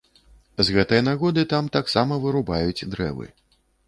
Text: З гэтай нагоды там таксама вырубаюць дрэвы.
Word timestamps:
З 0.69 0.73
гэтай 0.77 1.01
нагоды 1.07 1.43
там 1.51 1.69
таксама 1.75 2.17
вырубаюць 2.23 2.85
дрэвы. 2.95 3.29